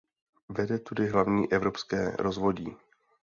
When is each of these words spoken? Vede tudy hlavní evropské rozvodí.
Vede 0.49 0.79
tudy 0.79 1.07
hlavní 1.07 1.51
evropské 1.53 2.15
rozvodí. 2.19 2.75